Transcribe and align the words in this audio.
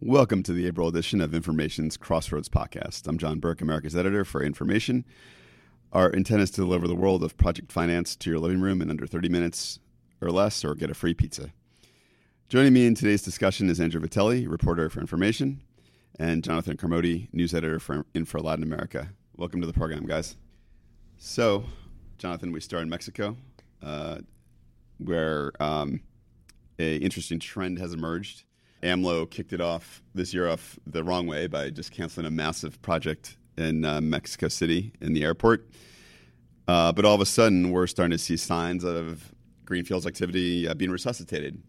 Welcome 0.00 0.42
to 0.44 0.52
the 0.52 0.66
April 0.66 0.88
edition 0.88 1.20
of 1.20 1.32
Inframation's 1.32 1.96
Crossroads 1.96 2.48
podcast. 2.48 3.06
I'm 3.06 3.18
John 3.18 3.38
Burke, 3.38 3.60
America's 3.60 3.94
editor 3.94 4.24
for 4.24 4.42
Inframation. 4.42 5.04
Our 5.92 6.10
intent 6.10 6.42
is 6.42 6.50
to 6.52 6.62
deliver 6.62 6.88
the 6.88 6.96
world 6.96 7.22
of 7.22 7.36
project 7.36 7.70
finance 7.70 8.16
to 8.16 8.30
your 8.30 8.40
living 8.40 8.60
room 8.60 8.82
in 8.82 8.90
under 8.90 9.06
30 9.06 9.28
minutes 9.28 9.78
or 10.20 10.32
less, 10.32 10.64
or 10.64 10.74
get 10.74 10.90
a 10.90 10.94
free 10.94 11.14
pizza. 11.14 11.52
Joining 12.48 12.72
me 12.72 12.86
in 12.86 12.96
today's 12.96 13.22
discussion 13.22 13.70
is 13.70 13.78
Andrew 13.78 14.00
Vitelli, 14.00 14.50
reporter 14.50 14.90
for 14.90 15.00
Information, 15.00 15.62
and 16.18 16.42
Jonathan 16.42 16.76
Carmody, 16.76 17.28
news 17.32 17.54
editor 17.54 17.78
for 17.78 18.06
Info 18.12 18.40
Latin 18.40 18.64
America. 18.64 19.10
Welcome 19.36 19.60
to 19.60 19.68
the 19.68 19.72
program, 19.72 20.04
guys. 20.04 20.36
So, 21.16 21.64
Jonathan, 22.18 22.50
we 22.50 22.60
start 22.60 22.82
in 22.82 22.88
Mexico, 22.88 23.36
uh, 23.84 24.18
where 24.98 25.52
um, 25.60 26.00
a 26.80 26.96
interesting 26.96 27.38
trend 27.38 27.78
has 27.78 27.92
emerged 27.92 28.42
AMLO 28.82 29.30
kicked 29.30 29.52
it 29.52 29.60
off 29.60 30.02
this 30.14 30.34
year 30.34 30.48
off 30.48 30.78
the 30.86 31.02
wrong 31.02 31.26
way 31.26 31.46
by 31.46 31.70
just 31.70 31.92
canceling 31.92 32.26
a 32.26 32.30
massive 32.30 32.80
project 32.82 33.36
in 33.56 33.84
uh, 33.84 34.00
Mexico 34.00 34.48
City 34.48 34.92
in 35.00 35.12
the 35.12 35.24
airport. 35.24 35.68
Uh, 36.68 36.92
but 36.92 37.04
all 37.04 37.14
of 37.14 37.20
a 37.20 37.26
sudden, 37.26 37.70
we're 37.70 37.86
starting 37.86 38.10
to 38.10 38.22
see 38.22 38.36
signs 38.36 38.84
of 38.84 39.32
greenfields 39.64 40.06
activity 40.06 40.68
uh, 40.68 40.74
being 40.74 40.90
resuscitated 40.90 41.62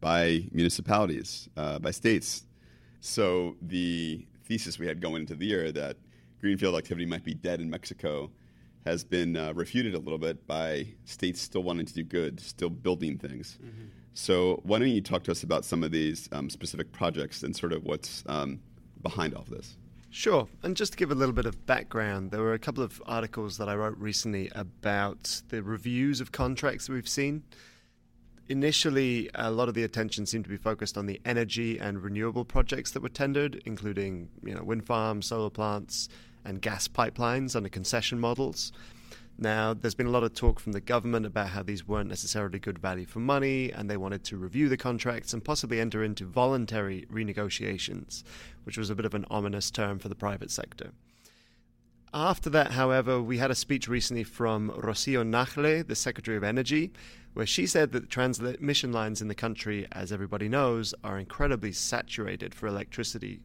by 0.00 0.44
municipalities, 0.52 1.48
uh, 1.56 1.78
by 1.78 1.90
states. 1.90 2.44
So 3.00 3.56
the 3.62 4.26
thesis 4.44 4.78
we 4.78 4.86
had 4.86 5.00
going 5.00 5.22
into 5.22 5.34
the 5.34 5.46
year 5.46 5.72
that 5.72 5.96
greenfield 6.40 6.76
activity 6.76 7.06
might 7.06 7.24
be 7.24 7.34
dead 7.34 7.60
in 7.60 7.70
Mexico 7.70 8.30
has 8.84 9.02
been 9.02 9.36
uh, 9.36 9.52
refuted 9.54 9.94
a 9.94 9.98
little 9.98 10.18
bit 10.18 10.46
by 10.46 10.86
states 11.06 11.40
still 11.40 11.62
wanting 11.62 11.86
to 11.86 11.94
do 11.94 12.02
good, 12.02 12.38
still 12.38 12.68
building 12.68 13.18
things. 13.18 13.58
Mm-hmm. 13.64 13.86
So, 14.14 14.60
why 14.62 14.78
don't 14.78 14.88
you 14.88 15.00
talk 15.00 15.24
to 15.24 15.32
us 15.32 15.42
about 15.42 15.64
some 15.64 15.82
of 15.82 15.90
these 15.90 16.28
um, 16.32 16.48
specific 16.48 16.92
projects 16.92 17.42
and 17.42 17.54
sort 17.54 17.72
of 17.72 17.84
what's 17.84 18.22
um, 18.26 18.60
behind 19.02 19.34
all 19.34 19.42
of 19.42 19.50
this? 19.50 19.76
Sure. 20.14 20.46
And 20.62 20.76
just 20.76 20.92
to 20.92 20.98
give 20.98 21.10
a 21.10 21.14
little 21.16 21.34
bit 21.34 21.44
of 21.44 21.66
background, 21.66 22.30
there 22.30 22.40
were 22.40 22.54
a 22.54 22.58
couple 22.58 22.84
of 22.84 23.02
articles 23.04 23.58
that 23.58 23.68
I 23.68 23.74
wrote 23.74 23.98
recently 23.98 24.48
about 24.54 25.42
the 25.48 25.60
reviews 25.60 26.20
of 26.20 26.30
contracts 26.30 26.86
that 26.86 26.92
we've 26.92 27.08
seen. 27.08 27.42
Initially, 28.48 29.28
a 29.34 29.50
lot 29.50 29.68
of 29.68 29.74
the 29.74 29.82
attention 29.82 30.24
seemed 30.26 30.44
to 30.44 30.50
be 30.50 30.56
focused 30.56 30.96
on 30.96 31.06
the 31.06 31.20
energy 31.24 31.78
and 31.78 32.00
renewable 32.00 32.44
projects 32.44 32.92
that 32.92 33.02
were 33.02 33.08
tendered, 33.08 33.60
including 33.64 34.28
you 34.44 34.54
know, 34.54 34.62
wind 34.62 34.86
farms, 34.86 35.26
solar 35.26 35.50
plants, 35.50 36.08
and 36.44 36.62
gas 36.62 36.86
pipelines 36.86 37.56
under 37.56 37.68
concession 37.68 38.20
models. 38.20 38.70
Now, 39.36 39.74
there's 39.74 39.96
been 39.96 40.06
a 40.06 40.10
lot 40.10 40.22
of 40.22 40.32
talk 40.32 40.60
from 40.60 40.72
the 40.72 40.80
government 40.80 41.26
about 41.26 41.48
how 41.48 41.64
these 41.64 41.88
weren't 41.88 42.08
necessarily 42.08 42.60
good 42.60 42.78
value 42.78 43.04
for 43.04 43.18
money, 43.18 43.72
and 43.72 43.90
they 43.90 43.96
wanted 43.96 44.22
to 44.24 44.36
review 44.36 44.68
the 44.68 44.76
contracts 44.76 45.32
and 45.32 45.44
possibly 45.44 45.80
enter 45.80 46.04
into 46.04 46.24
voluntary 46.24 47.04
renegotiations, 47.12 48.22
which 48.62 48.78
was 48.78 48.90
a 48.90 48.94
bit 48.94 49.04
of 49.04 49.14
an 49.14 49.26
ominous 49.30 49.72
term 49.72 49.98
for 49.98 50.08
the 50.08 50.14
private 50.14 50.52
sector. 50.52 50.92
After 52.12 52.48
that, 52.50 52.70
however, 52.70 53.20
we 53.20 53.38
had 53.38 53.50
a 53.50 53.56
speech 53.56 53.88
recently 53.88 54.22
from 54.22 54.70
Rocío 54.70 55.28
Nahle, 55.28 55.84
the 55.84 55.96
Secretary 55.96 56.36
of 56.36 56.44
Energy, 56.44 56.92
where 57.32 57.44
she 57.44 57.66
said 57.66 57.90
that 57.90 58.00
the 58.02 58.06
transmission 58.06 58.92
lines 58.92 59.20
in 59.20 59.26
the 59.26 59.34
country, 59.34 59.88
as 59.90 60.12
everybody 60.12 60.48
knows, 60.48 60.94
are 61.02 61.18
incredibly 61.18 61.72
saturated 61.72 62.54
for 62.54 62.68
electricity 62.68 63.40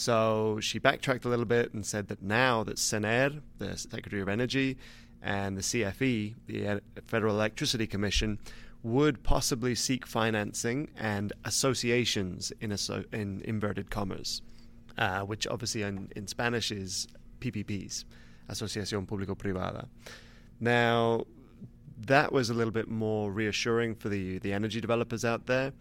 so 0.00 0.58
she 0.62 0.78
backtracked 0.78 1.26
a 1.26 1.28
little 1.28 1.44
bit 1.44 1.74
and 1.74 1.84
said 1.84 2.08
that 2.08 2.22
now 2.22 2.64
that 2.64 2.78
SENER, 2.78 3.42
the 3.58 3.76
Secretary 3.76 4.22
of 4.22 4.30
Energy, 4.30 4.78
and 5.20 5.58
the 5.58 5.60
CFE, 5.60 6.36
the 6.46 6.80
Federal 7.06 7.34
Electricity 7.34 7.86
Commission, 7.86 8.38
would 8.82 9.22
possibly 9.22 9.74
seek 9.74 10.06
financing 10.06 10.88
and 10.96 11.34
associations 11.44 12.50
in, 12.62 12.74
in 13.12 13.42
inverted 13.44 13.90
commas, 13.90 14.40
uh, 14.96 15.20
which 15.20 15.46
obviously 15.46 15.82
in, 15.82 16.10
in 16.16 16.26
Spanish 16.26 16.70
is 16.70 17.06
PPPs, 17.40 18.04
Asociación 18.48 19.06
Público-Privada. 19.06 19.86
Now, 20.60 21.26
that 22.06 22.32
was 22.32 22.48
a 22.48 22.54
little 22.54 22.72
bit 22.72 22.88
more 22.88 23.30
reassuring 23.30 23.96
for 23.96 24.08
the, 24.08 24.38
the 24.38 24.54
energy 24.54 24.80
developers 24.80 25.26
out 25.26 25.44
there. 25.44 25.74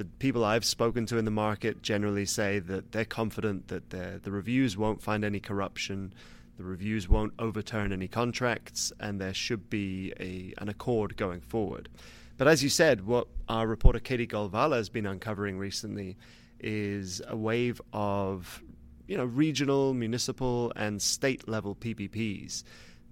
The 0.00 0.06
people 0.06 0.46
I've 0.46 0.64
spoken 0.64 1.04
to 1.04 1.18
in 1.18 1.26
the 1.26 1.30
market 1.30 1.82
generally 1.82 2.24
say 2.24 2.58
that 2.58 2.92
they're 2.92 3.04
confident 3.04 3.68
that 3.68 3.90
the 3.90 4.30
reviews 4.30 4.74
won't 4.74 5.02
find 5.02 5.26
any 5.26 5.40
corruption, 5.40 6.14
the 6.56 6.64
reviews 6.64 7.06
won't 7.06 7.34
overturn 7.38 7.92
any 7.92 8.08
contracts, 8.08 8.94
and 8.98 9.20
there 9.20 9.34
should 9.34 9.68
be 9.68 10.14
a, 10.18 10.54
an 10.56 10.70
accord 10.70 11.18
going 11.18 11.42
forward. 11.42 11.90
But 12.38 12.48
as 12.48 12.62
you 12.62 12.70
said, 12.70 13.06
what 13.06 13.28
our 13.46 13.66
reporter 13.66 13.98
Katie 13.98 14.26
Golvala 14.26 14.76
has 14.76 14.88
been 14.88 15.04
uncovering 15.04 15.58
recently 15.58 16.16
is 16.58 17.20
a 17.28 17.36
wave 17.36 17.78
of 17.92 18.62
you 19.06 19.18
know 19.18 19.26
regional, 19.26 19.92
municipal, 19.92 20.72
and 20.76 21.02
state 21.02 21.46
level 21.46 21.74
PPPs 21.74 22.64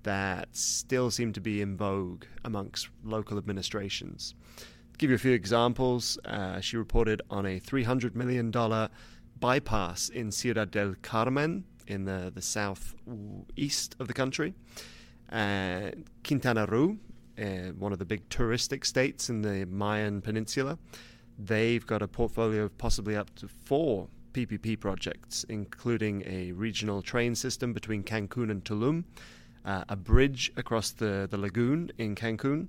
that 0.05 0.49
still 0.57 1.11
seem 1.11 1.35
to 1.35 1.41
be 1.43 1.61
in 1.61 1.77
vogue 1.77 2.25
amongst 2.47 2.89
local 3.05 3.37
administrations. 3.37 4.35
Give 4.99 5.11
you 5.11 5.17
a 5.17 5.21
few 5.21 5.33
examples, 5.33 6.19
uh, 6.25 6.61
she 6.61 6.77
reported 6.77 7.23
on 7.31 7.47
a 7.47 7.61
$300 7.61 8.17
million 8.17 8.51
bypass 9.39 10.09
in 10.09 10.33
Ciudad 10.33 10.73
del 10.73 10.97
Carmen 11.03 11.65
in 11.87 12.05
the, 12.05 12.33
the 12.35 12.43
southeast 12.43 13.95
of 14.01 14.09
the 14.09 14.13
country. 14.13 14.55
Uh, 15.31 15.93
Quintana 16.25 16.67
Roo, 16.67 16.99
uh, 17.41 17.71
one 17.79 17.93
of 17.93 18.01
the 18.01 18.05
big 18.05 18.29
touristic 18.29 18.85
states 18.85 19.31
in 19.31 19.41
the 19.41 19.67
Mayan 19.67 20.21
Peninsula, 20.21 20.77
they've 21.39 21.87
got 21.87 22.03
a 22.03 22.09
portfolio 22.09 22.65
of 22.65 22.77
possibly 22.77 23.15
up 23.15 23.33
to 23.37 23.47
four 23.47 24.09
PPP 24.33 24.81
projects, 24.81 25.45
including 25.49 26.25
a 26.27 26.51
regional 26.51 27.03
train 27.03 27.37
system 27.37 27.73
between 27.73 28.03
Cancun 28.03 28.51
and 28.51 28.65
Tulum, 28.65 29.05
uh, 29.65 29.85
a 29.89 29.95
bridge 29.95 30.51
across 30.57 30.91
the, 30.91 31.29
the 31.31 31.39
lagoon 31.39 31.93
in 31.99 32.17
Cancun, 32.17 32.67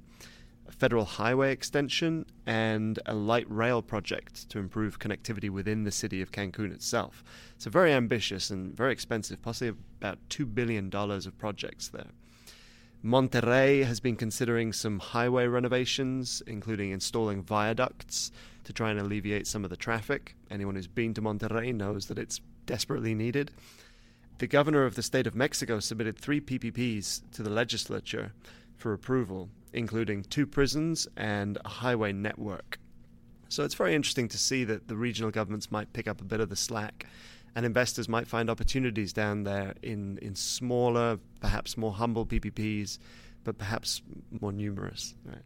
a 0.70 0.72
federal 0.72 1.06
highway 1.06 1.52
extension, 1.52 2.26
and 2.46 3.00
a 3.08 3.14
light 3.14 3.50
rail 3.50 3.82
project 3.82 4.48
to 4.50 4.60
improve 4.60 5.00
connectivity 5.00 5.50
within 5.50 5.84
the 5.84 5.92
city 5.92 6.22
of 6.22 6.32
Cancun 6.32 6.72
itself. 6.72 7.24
So, 7.58 7.70
very 7.70 7.92
ambitious 7.92 8.52
and 8.52 8.76
very 8.76 8.94
expensive, 8.94 9.42
possibly 9.42 9.76
about 10.00 10.20
$2 10.30 10.54
billion 10.54 10.94
of 10.94 11.38
projects 11.38 11.88
there. 11.88 12.12
Monterrey 13.04 13.84
has 13.84 14.00
been 14.00 14.16
considering 14.16 14.72
some 14.72 15.00
highway 15.00 15.48
renovations, 15.48 16.44
including 16.46 16.92
installing 16.92 17.42
viaducts 17.42 18.32
to 18.66 18.74
try 18.74 18.92
and 18.92 19.00
alleviate 19.00 19.48
some 19.48 19.64
of 19.64 19.70
the 19.70 19.78
traffic. 19.78 20.36
Anyone 20.52 20.76
who's 20.76 20.88
been 20.88 21.14
to 21.16 21.22
Monterrey 21.22 21.74
knows 21.74 22.06
that 22.08 22.20
it's 22.20 22.42
desperately 22.66 23.16
needed. 23.16 23.52
The 24.38 24.48
governor 24.48 24.86
of 24.86 24.96
the 24.96 25.02
state 25.02 25.26
of 25.26 25.34
Mexico 25.34 25.80
submitted 25.80 26.18
three 26.18 26.40
PPPs 26.40 27.22
to 27.32 27.42
the 27.42 27.50
legislature 27.50 28.34
for 28.78 28.94
approval, 28.94 29.50
including 29.74 30.24
two 30.24 30.46
prisons 30.46 31.08
and 31.18 31.58
a 31.64 31.70
highway 31.70 32.12
network. 32.12 32.80
So 33.50 33.64
it's 33.64 33.76
very 33.76 33.96
interesting 33.96 34.28
to 34.30 34.38
see 34.38 34.64
that 34.66 34.88
the 34.88 34.96
regional 34.96 35.32
governments 35.32 35.72
might 35.72 35.92
pick 35.94 36.08
up 36.08 36.22
a 36.22 36.24
bit 36.24 36.40
of 36.40 36.50
the 36.50 36.56
slack 36.56 37.08
and 37.56 37.66
investors 37.66 38.08
might 38.08 38.28
find 38.28 38.50
opportunities 38.50 39.12
down 39.12 39.44
there 39.44 39.74
in, 39.82 40.20
in 40.22 40.36
smaller, 40.36 41.20
perhaps 41.42 41.78
more 41.78 41.92
humble 41.94 42.26
PPPs, 42.26 43.00
but 43.44 43.58
perhaps 43.58 44.02
more 44.40 44.52
numerous. 44.52 45.16
Right? 45.26 45.42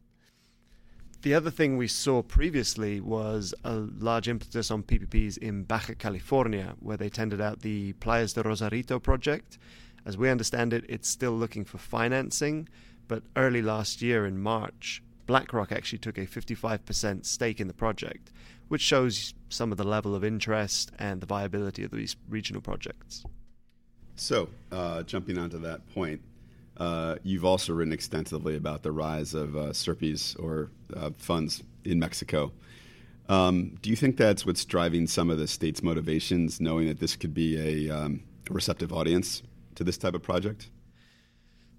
The 1.22 1.34
other 1.34 1.51
thing 1.51 1.78
we 1.78 1.88
saw 1.88 2.22
previously 2.22 3.00
was 3.00 3.53
a 3.63 3.75
large 3.75 4.28
impetus 4.28 4.69
on 4.69 4.84
PPPs 4.84 5.38
in 5.38 5.63
Baja 5.63 5.94
California, 5.97 6.75
where 6.79 6.97
they 6.97 7.07
tendered 7.07 7.40
out 7.40 7.61
the 7.61 7.94
Playas 7.94 8.34
de 8.34 8.44
Rosarito 8.44 9.00
project. 9.00 9.57
As 10.05 10.17
we 10.17 10.29
understand 10.29 10.73
it, 10.73 10.84
it's 10.90 11.07
still 11.07 11.31
looking 11.31 11.63
for 11.63 11.78
financing, 11.78 12.67
but 13.13 13.22
early 13.35 13.62
last 13.62 14.01
year 14.01 14.25
in 14.25 14.41
March, 14.41 15.03
BlackRock 15.28 15.72
actually 15.72 16.00
took 16.00 16.18
a 16.18 16.25
55% 16.25 17.28
stake 17.28 17.59
in 17.59 17.67
the 17.67 17.73
project, 17.76 18.32
which 18.70 18.82
shows 18.82 19.35
some 19.49 19.72
of 19.72 19.78
the 19.78 19.84
level 19.84 20.16
of 20.16 20.23
interest 20.23 20.91
and 20.97 21.22
the 21.22 21.28
viability 21.28 21.84
of 21.84 21.91
these 21.91 22.16
regional 22.28 22.59
projects. 22.59 23.23
So, 24.16 24.49
uh, 24.72 25.03
jumping 25.03 25.37
onto 25.37 25.59
that 25.59 25.87
point, 25.93 26.22
uh, 26.78 27.17
you've 27.22 27.46
also 27.46 27.73
written 27.73 27.93
extensively 27.93 28.55
about 28.55 28.82
the 28.82 28.91
rise 28.91 29.35
of 29.35 29.55
uh, 29.55 29.73
or 30.40 30.72
uh, 30.97 31.11
funds 31.16 31.61
in 31.85 31.99
Mexico. 31.99 32.52
Um, 33.29 33.78
do 33.84 33.91
you 33.91 33.96
think 33.96 34.17
that's 34.17 34.43
what's 34.43 34.66
driving 34.66 35.05
some 35.05 35.29
of 35.29 35.37
the 35.37 35.47
state's 35.47 35.84
motivations, 35.84 36.59
knowing 36.59 36.87
that 36.87 36.99
this 36.99 37.16
could 37.16 37.35
be 37.35 37.90
a, 37.90 37.96
um, 37.96 38.23
receptive 38.49 38.91
audience 38.91 39.43
to 39.76 39.84
this 39.84 39.99
type 39.99 40.16
of 40.16 40.23
project? 40.23 40.72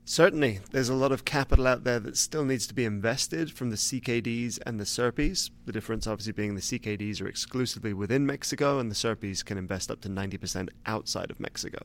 Certainly, 0.07 0.61
there's 0.71 0.91
a 0.91 0.95
lot 0.95 1.13
of 1.13 1.25
capital 1.25 1.67
out 1.67 1.85
there 1.85 1.99
that 1.99 2.19
still 2.19 2.45
needs 2.45 2.67
to 2.67 2.75
be 2.75 2.85
invested 2.85 3.51
from 3.51 3.71
the 3.71 3.77
CKDs 3.77 4.59
and 4.67 4.79
the 4.79 4.85
CERPIs. 4.85 5.51
The 5.65 5.73
difference, 5.73 6.07
obviously, 6.07 6.35
being 6.35 6.55
the 6.55 6.61
CKDs 6.61 7.23
are 7.23 7.27
exclusively 7.27 7.95
within 7.95 8.27
Mexico, 8.27 8.79
and 8.79 8.91
the 8.91 8.95
CERPIs 8.95 9.43
can 9.43 9.57
invest 9.57 9.91
up 9.91 10.03
to 10.03 10.11
90% 10.11 10.69
outside 10.85 11.31
of 11.31 11.41
Mexico. 11.41 11.79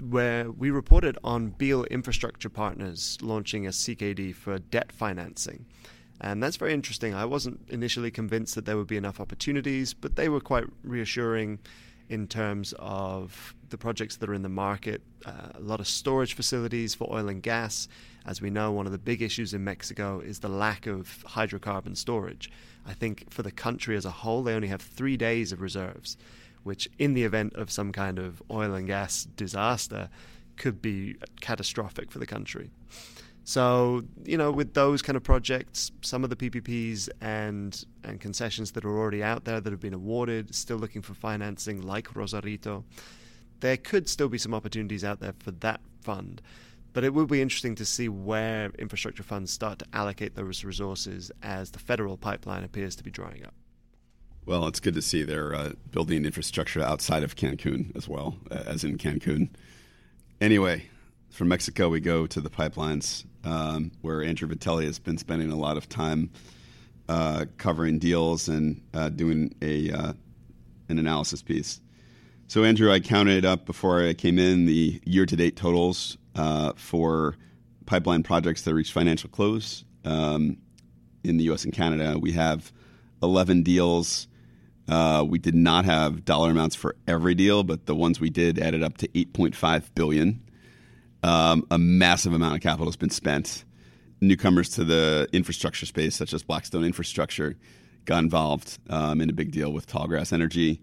Where 0.00 0.52
we 0.52 0.70
reported 0.70 1.18
on 1.24 1.50
Beal 1.50 1.82
Infrastructure 1.84 2.48
Partners 2.48 3.18
launching 3.20 3.66
a 3.66 3.70
CKD 3.70 4.32
for 4.32 4.60
debt 4.60 4.92
financing. 4.92 5.66
And 6.20 6.40
that's 6.40 6.56
very 6.56 6.72
interesting. 6.72 7.14
I 7.14 7.24
wasn't 7.24 7.68
initially 7.68 8.12
convinced 8.12 8.54
that 8.54 8.64
there 8.64 8.76
would 8.76 8.86
be 8.86 8.96
enough 8.96 9.18
opportunities, 9.18 9.92
but 9.92 10.14
they 10.14 10.28
were 10.28 10.40
quite 10.40 10.66
reassuring 10.84 11.58
in 12.08 12.28
terms 12.28 12.74
of 12.78 13.54
the 13.72 13.78
projects 13.78 14.16
that 14.16 14.28
are 14.28 14.34
in 14.34 14.42
the 14.42 14.48
market. 14.48 15.02
Uh, 15.26 15.48
a 15.54 15.60
lot 15.60 15.80
of 15.80 15.88
storage 15.88 16.34
facilities 16.34 16.94
for 16.94 17.12
oil 17.12 17.28
and 17.28 17.42
gas. 17.42 17.88
As 18.24 18.40
we 18.40 18.50
know, 18.50 18.70
one 18.70 18.86
of 18.86 18.92
the 18.92 18.98
big 18.98 19.20
issues 19.20 19.52
in 19.52 19.64
Mexico 19.64 20.20
is 20.20 20.38
the 20.38 20.48
lack 20.48 20.86
of 20.86 21.24
hydrocarbon 21.26 21.96
storage. 21.96 22.50
I 22.86 22.92
think 22.92 23.32
for 23.32 23.42
the 23.42 23.50
country 23.50 23.96
as 23.96 24.04
a 24.04 24.10
whole, 24.10 24.44
they 24.44 24.54
only 24.54 24.68
have 24.68 24.80
three 24.80 25.16
days 25.16 25.50
of 25.50 25.60
reserves, 25.60 26.16
which, 26.62 26.88
in 26.98 27.14
the 27.14 27.24
event 27.24 27.54
of 27.54 27.70
some 27.70 27.90
kind 27.90 28.20
of 28.20 28.40
oil 28.50 28.74
and 28.74 28.86
gas 28.86 29.24
disaster, 29.24 30.08
could 30.56 30.80
be 30.80 31.16
catastrophic 31.40 32.12
for 32.12 32.20
the 32.20 32.26
country. 32.26 32.70
So, 33.44 34.04
you 34.24 34.38
know, 34.38 34.52
with 34.52 34.74
those 34.74 35.02
kind 35.02 35.16
of 35.16 35.24
projects, 35.24 35.90
some 36.02 36.22
of 36.22 36.30
the 36.30 36.36
PPPs 36.36 37.08
and, 37.20 37.84
and 38.04 38.20
concessions 38.20 38.70
that 38.72 38.84
are 38.84 38.96
already 38.96 39.22
out 39.22 39.44
there 39.44 39.60
that 39.60 39.70
have 39.70 39.80
been 39.80 39.94
awarded, 39.94 40.54
still 40.54 40.76
looking 40.76 41.02
for 41.02 41.14
financing, 41.14 41.82
like 41.82 42.14
Rosarito, 42.14 42.84
there 43.62 43.76
could 43.76 44.08
still 44.08 44.28
be 44.28 44.38
some 44.38 44.52
opportunities 44.52 45.04
out 45.04 45.20
there 45.20 45.34
for 45.38 45.52
that 45.52 45.80
fund. 46.02 46.42
But 46.92 47.04
it 47.04 47.14
will 47.14 47.26
be 47.26 47.40
interesting 47.40 47.74
to 47.76 47.86
see 47.86 48.08
where 48.08 48.70
infrastructure 48.78 49.22
funds 49.22 49.50
start 49.50 49.78
to 49.78 49.86
allocate 49.94 50.34
those 50.34 50.62
resources 50.62 51.32
as 51.42 51.70
the 51.70 51.78
federal 51.78 52.18
pipeline 52.18 52.64
appears 52.64 52.96
to 52.96 53.04
be 53.04 53.10
drying 53.10 53.46
up. 53.46 53.54
Well, 54.44 54.66
it's 54.66 54.80
good 54.80 54.94
to 54.94 55.02
see 55.02 55.22
they're 55.22 55.54
uh, 55.54 55.72
building 55.92 56.24
infrastructure 56.24 56.82
outside 56.82 57.22
of 57.22 57.36
Cancun 57.36 57.96
as 57.96 58.08
well, 58.08 58.36
as 58.50 58.84
in 58.84 58.98
Cancun. 58.98 59.48
Anyway, 60.40 60.84
from 61.30 61.48
Mexico, 61.48 61.88
we 61.88 62.00
go 62.00 62.26
to 62.26 62.40
the 62.40 62.50
pipelines, 62.50 63.24
um, 63.44 63.92
where 64.02 64.22
Andrew 64.22 64.48
Vitelli 64.48 64.84
has 64.84 64.98
been 64.98 65.16
spending 65.16 65.52
a 65.52 65.56
lot 65.56 65.76
of 65.76 65.88
time 65.88 66.30
uh, 67.08 67.44
covering 67.56 68.00
deals 68.00 68.48
and 68.48 68.82
uh, 68.92 69.08
doing 69.08 69.54
a 69.62 69.90
uh, 69.92 70.12
an 70.88 70.98
analysis 70.98 71.40
piece. 71.40 71.80
So, 72.52 72.64
Andrew, 72.64 72.92
I 72.92 73.00
counted 73.00 73.46
up 73.46 73.64
before 73.64 74.06
I 74.06 74.12
came 74.12 74.38
in 74.38 74.66
the 74.66 75.00
year-to-date 75.06 75.56
totals 75.56 76.18
uh, 76.34 76.74
for 76.76 77.34
pipeline 77.86 78.22
projects 78.22 78.60
that 78.64 78.74
reached 78.74 78.92
financial 78.92 79.30
close 79.30 79.86
um, 80.04 80.58
in 81.24 81.38
the 81.38 81.44
U.S. 81.44 81.64
and 81.64 81.72
Canada. 81.72 82.18
We 82.18 82.32
have 82.32 82.70
11 83.22 83.62
deals. 83.62 84.28
Uh, 84.86 85.24
we 85.26 85.38
did 85.38 85.54
not 85.54 85.86
have 85.86 86.26
dollar 86.26 86.50
amounts 86.50 86.76
for 86.76 86.94
every 87.08 87.34
deal, 87.34 87.62
but 87.62 87.86
the 87.86 87.94
ones 87.94 88.20
we 88.20 88.28
did 88.28 88.58
added 88.58 88.82
up 88.82 88.98
to 88.98 89.08
8.5 89.08 89.84
billion. 89.94 90.42
Um, 91.22 91.66
a 91.70 91.78
massive 91.78 92.34
amount 92.34 92.56
of 92.56 92.60
capital 92.60 92.84
has 92.84 92.96
been 92.96 93.08
spent. 93.08 93.64
Newcomers 94.20 94.68
to 94.74 94.84
the 94.84 95.26
infrastructure 95.32 95.86
space, 95.86 96.14
such 96.14 96.34
as 96.34 96.42
Blackstone 96.42 96.84
Infrastructure, 96.84 97.56
got 98.04 98.22
involved 98.22 98.78
um, 98.90 99.22
in 99.22 99.30
a 99.30 99.32
big 99.32 99.52
deal 99.52 99.72
with 99.72 99.86
Tallgrass 99.86 100.34
Energy. 100.34 100.82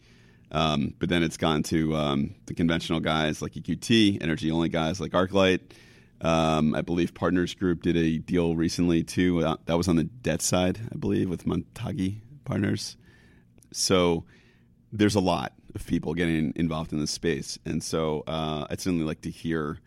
Um, 0.51 0.93
but 0.99 1.09
then 1.09 1.23
it's 1.23 1.37
gone 1.37 1.63
to 1.63 1.95
um, 1.95 2.35
the 2.45 2.53
conventional 2.53 2.99
guys 2.99 3.41
like 3.41 3.53
EQT, 3.53 4.21
energy 4.21 4.51
only 4.51 4.69
guys 4.69 4.99
like 4.99 5.11
ArcLight. 5.11 5.59
Um, 6.21 6.75
I 6.75 6.81
believe 6.81 7.13
Partners 7.13 7.53
Group 7.53 7.83
did 7.83 7.95
a 7.95 8.17
deal 8.17 8.55
recently 8.55 9.03
too. 9.03 9.45
Uh, 9.45 9.57
that 9.65 9.77
was 9.77 9.87
on 9.87 9.95
the 9.95 10.03
debt 10.03 10.41
side, 10.41 10.79
I 10.91 10.97
believe, 10.97 11.29
with 11.29 11.45
Montague 11.45 12.13
Partners. 12.45 12.97
So 13.71 14.25
there's 14.91 15.15
a 15.15 15.19
lot 15.19 15.53
of 15.75 15.85
people 15.85 16.13
getting 16.13 16.51
involved 16.55 16.91
in 16.91 16.99
this 16.99 17.11
space, 17.11 17.59
and 17.63 17.83
so 17.83 18.23
uh, 18.27 18.65
I'd 18.69 18.81
certainly 18.81 19.05
like 19.05 19.21
to 19.21 19.29
hear 19.29 19.79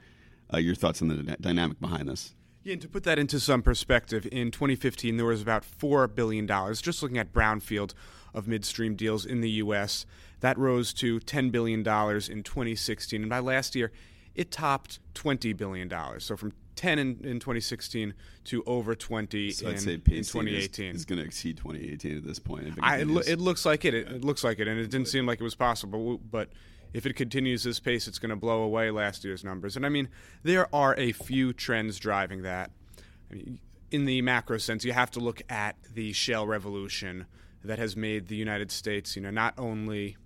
uh, 0.55 0.59
your 0.59 0.75
thoughts 0.77 1.03
on 1.03 1.09
the 1.09 1.17
d- 1.17 1.35
dynamic 1.41 1.81
behind 1.81 2.09
this. 2.09 2.35
Yeah, 2.63 2.75
and 2.75 2.83
to 2.83 2.89
put 2.89 3.03
that 3.03 3.19
into 3.19 3.41
some 3.41 3.61
perspective, 3.63 4.27
in 4.31 4.53
2015 4.53 5.17
there 5.17 5.27
was 5.27 5.43
about 5.43 5.65
four 5.65 6.07
billion 6.07 6.47
dollars 6.47 6.81
just 6.81 7.03
looking 7.03 7.19
at 7.19 7.33
brownfield 7.33 7.93
of 8.35 8.49
midstream 8.49 8.95
deals 8.95 9.25
in 9.25 9.41
the 9.41 9.51
U.S. 9.51 10.07
That 10.41 10.59
rose 10.59 10.93
to 10.95 11.21
10 11.21 11.51
billion 11.51 11.83
dollars 11.83 12.29
in 12.29 12.43
2016, 12.43 13.21
and 13.21 13.31
by 13.31 13.39
last 13.39 13.75
year, 13.75 13.93
it 14.35 14.51
topped 14.51 14.99
20 15.15 15.53
billion 15.53 15.89
dollars. 15.89 16.25
So 16.25 16.37
from 16.37 16.53
10 16.77 16.99
in, 16.99 17.09
in 17.23 17.39
2016 17.39 18.15
to 18.45 18.63
over 18.65 18.95
20 18.95 19.51
so 19.51 19.67
in, 19.67 19.73
I'd 19.75 19.81
say 19.81 19.95
in 19.95 20.01
2018. 20.01 20.95
It's 20.95 21.05
going 21.05 21.19
to 21.19 21.25
exceed 21.25 21.57
2018 21.59 22.17
at 22.17 22.25
this 22.25 22.39
point. 22.39 22.67
it 22.67 22.75
I, 22.81 22.99
it, 22.99 23.07
lo- 23.09 23.23
it 23.27 23.39
looks 23.39 23.65
like 23.67 23.85
it. 23.85 23.95
it. 23.95 24.09
It 24.09 24.25
looks 24.25 24.43
like 24.43 24.59
it, 24.59 24.69
and 24.69 24.81
it 24.81 24.91
didn't 24.91 25.09
seem 25.09 25.27
like 25.27 25.41
it 25.41 25.45
was 25.45 25.55
possible. 25.55 26.19
But 26.19 26.49
if 26.93 27.07
it 27.07 27.15
continues 27.15 27.63
this 27.63 27.79
pace, 27.81 28.09
it's 28.09 28.19
going 28.19 28.31
to 28.31 28.37
blow 28.37 28.63
away 28.63 28.91
last 28.91 29.25
year's 29.25 29.45
numbers. 29.45 29.77
And 29.77 29.87
I 29.87 29.89
mean, 29.89 30.09
there 30.43 30.75
are 30.75 30.95
a 30.97 31.13
few 31.13 31.53
trends 31.53 31.99
driving 31.99 32.43
that. 32.43 32.71
I 33.31 33.35
mean, 33.35 33.59
in 33.91 34.07
the 34.07 34.23
macro 34.23 34.59
sense, 34.59 34.85
you 34.85 34.93
have 34.93 35.11
to 35.13 35.21
look 35.21 35.43
at 35.51 35.77
the 35.95 36.13
shale 36.13 36.47
revolution 36.47 37.27
that 37.65 37.79
has 37.79 37.97
made 37.97 38.29
the 38.29 38.37
United 38.37 38.71
States, 38.71 39.17
you 39.17 39.23
know, 39.23 39.31
not 39.31 39.55
only 39.57 40.17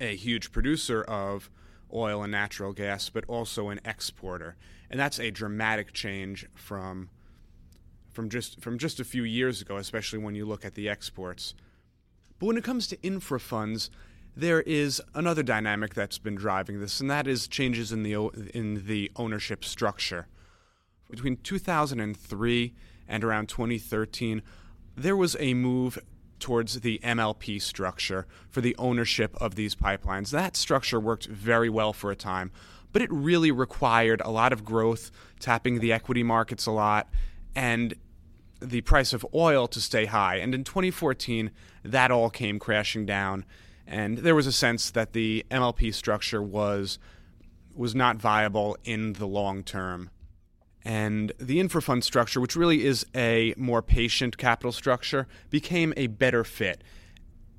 a 0.00 0.16
huge 0.16 0.52
producer 0.52 1.02
of 1.02 1.50
oil 1.92 2.22
and 2.22 2.32
natural 2.32 2.72
gas, 2.72 3.10
but 3.10 3.24
also 3.26 3.68
an 3.68 3.80
exporter, 3.84 4.56
and 4.90 4.98
that's 4.98 5.18
a 5.18 5.30
dramatic 5.30 5.92
change 5.92 6.46
from 6.54 7.10
from 8.10 8.28
just 8.28 8.60
from 8.60 8.78
just 8.78 9.00
a 9.00 9.04
few 9.04 9.22
years 9.22 9.60
ago, 9.60 9.76
especially 9.76 10.18
when 10.18 10.34
you 10.34 10.44
look 10.44 10.64
at 10.64 10.74
the 10.74 10.88
exports. 10.88 11.54
But 12.38 12.46
when 12.46 12.56
it 12.56 12.64
comes 12.64 12.86
to 12.88 13.02
infra 13.02 13.38
funds, 13.38 13.90
there 14.36 14.62
is 14.62 15.02
another 15.14 15.42
dynamic 15.42 15.94
that's 15.94 16.18
been 16.18 16.34
driving 16.34 16.80
this, 16.80 17.00
and 17.00 17.10
that 17.10 17.26
is 17.26 17.46
changes 17.46 17.92
in 17.92 18.02
the 18.02 18.14
in 18.54 18.86
the 18.86 19.10
ownership 19.16 19.64
structure. 19.64 20.26
Between 21.10 21.36
2003 21.36 22.74
and 23.08 23.24
around 23.24 23.48
2013, 23.48 24.42
there 24.96 25.16
was 25.16 25.36
a 25.40 25.54
move 25.54 25.98
towards 26.40 26.80
the 26.80 26.98
MLP 27.02 27.60
structure 27.60 28.26
for 28.48 28.60
the 28.60 28.74
ownership 28.78 29.36
of 29.40 29.54
these 29.54 29.74
pipelines. 29.74 30.30
That 30.30 30.56
structure 30.56 30.98
worked 30.98 31.26
very 31.26 31.68
well 31.68 31.92
for 31.92 32.10
a 32.10 32.16
time, 32.16 32.50
but 32.92 33.02
it 33.02 33.12
really 33.12 33.50
required 33.50 34.20
a 34.24 34.30
lot 34.30 34.52
of 34.52 34.64
growth, 34.64 35.10
tapping 35.38 35.80
the 35.80 35.92
equity 35.92 36.22
markets 36.22 36.66
a 36.66 36.72
lot, 36.72 37.08
and 37.54 37.94
the 38.60 38.80
price 38.82 39.12
of 39.12 39.26
oil 39.34 39.66
to 39.68 39.80
stay 39.80 40.06
high. 40.06 40.36
And 40.36 40.54
in 40.54 40.64
2014, 40.64 41.50
that 41.84 42.10
all 42.10 42.30
came 42.30 42.58
crashing 42.58 43.06
down, 43.06 43.44
and 43.86 44.18
there 44.18 44.34
was 44.34 44.46
a 44.46 44.52
sense 44.52 44.90
that 44.90 45.12
the 45.12 45.44
MLP 45.50 45.94
structure 45.94 46.42
was 46.42 46.98
was 47.74 47.94
not 47.94 48.16
viable 48.16 48.76
in 48.84 49.14
the 49.14 49.26
long 49.26 49.62
term. 49.62 50.10
And 50.84 51.32
the 51.38 51.60
infra 51.60 51.82
fund 51.82 52.04
structure, 52.04 52.40
which 52.40 52.56
really 52.56 52.84
is 52.84 53.04
a 53.14 53.54
more 53.56 53.82
patient 53.82 54.38
capital 54.38 54.72
structure, 54.72 55.26
became 55.50 55.92
a 55.96 56.06
better 56.06 56.42
fit. 56.44 56.82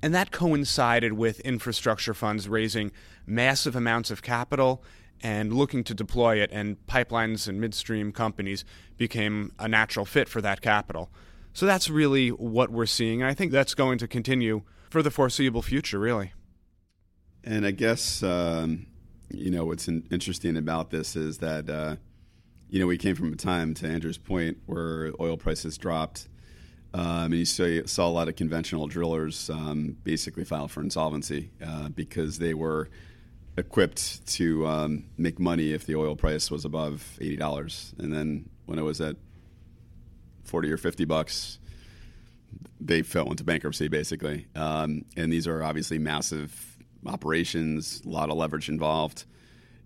And 0.02 0.12
that 0.14 0.32
coincided 0.32 1.12
with 1.12 1.38
infrastructure 1.40 2.14
funds 2.14 2.48
raising 2.48 2.90
massive 3.24 3.76
amounts 3.76 4.10
of 4.10 4.22
capital 4.22 4.82
and 5.22 5.52
looking 5.52 5.84
to 5.84 5.94
deploy 5.94 6.40
it, 6.42 6.50
and 6.52 6.84
pipelines 6.88 7.46
and 7.46 7.60
midstream 7.60 8.10
companies 8.10 8.64
became 8.96 9.52
a 9.58 9.68
natural 9.68 10.04
fit 10.04 10.28
for 10.28 10.40
that 10.40 10.60
capital. 10.60 11.10
So 11.52 11.64
that's 11.64 11.88
really 11.88 12.30
what 12.30 12.70
we're 12.70 12.86
seeing, 12.86 13.22
and 13.22 13.30
I 13.30 13.34
think 13.34 13.52
that's 13.52 13.74
going 13.74 13.98
to 13.98 14.08
continue 14.08 14.62
for 14.90 15.00
the 15.00 15.12
foreseeable 15.12 15.62
future, 15.62 16.00
really. 16.00 16.32
And 17.44 17.64
I 17.64 17.70
guess 17.70 18.22
um, 18.22 18.86
you 19.30 19.50
know 19.50 19.64
what's 19.64 19.86
in- 19.86 20.06
interesting 20.10 20.56
about 20.56 20.90
this 20.90 21.14
is 21.14 21.38
that 21.38 21.70
uh, 21.70 21.96
you 22.72 22.80
know 22.80 22.86
we 22.86 22.96
came 22.96 23.14
from 23.14 23.34
a 23.34 23.36
time, 23.36 23.74
to 23.74 23.86
Andrew's 23.86 24.16
point, 24.16 24.56
where 24.64 25.12
oil 25.20 25.36
prices 25.36 25.76
dropped, 25.76 26.26
um, 26.94 27.24
and 27.24 27.34
you 27.34 27.44
saw, 27.44 27.84
saw 27.84 28.08
a 28.08 28.10
lot 28.10 28.28
of 28.28 28.36
conventional 28.36 28.86
drillers 28.86 29.50
um, 29.50 29.94
basically 30.04 30.42
file 30.42 30.68
for 30.68 30.80
insolvency 30.80 31.50
uh, 31.64 31.90
because 31.90 32.38
they 32.38 32.54
were 32.54 32.88
equipped 33.58 34.26
to 34.26 34.66
um, 34.66 35.04
make 35.18 35.38
money 35.38 35.74
if 35.74 35.84
the 35.84 35.94
oil 35.94 36.16
price 36.16 36.50
was 36.50 36.64
above 36.64 37.18
eighty 37.20 37.36
dollars, 37.36 37.94
and 37.98 38.10
then 38.10 38.48
when 38.64 38.78
it 38.78 38.82
was 38.82 39.02
at 39.02 39.16
forty 40.42 40.72
or 40.72 40.78
fifty 40.78 41.04
bucks, 41.04 41.58
they 42.80 43.02
fell 43.02 43.30
into 43.30 43.44
bankruptcy 43.44 43.88
basically. 43.88 44.46
Um, 44.56 45.04
and 45.14 45.30
these 45.30 45.46
are 45.46 45.62
obviously 45.62 45.98
massive 45.98 46.78
operations, 47.04 48.00
a 48.06 48.08
lot 48.08 48.30
of 48.30 48.38
leverage 48.38 48.70
involved. 48.70 49.26